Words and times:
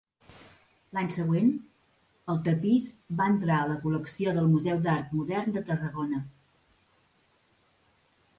L'any 0.97 1.09
següent, 1.15 1.51
el 2.33 2.41
tapís 2.47 2.87
va 3.19 3.27
entrar 3.33 3.59
a 3.65 3.69
la 3.73 3.77
col·lecció 3.85 4.35
del 4.39 4.49
Museu 4.55 4.83
d'Art 4.89 5.15
Modern 5.19 5.55
de 5.59 5.65
Tarragona. 5.69 6.25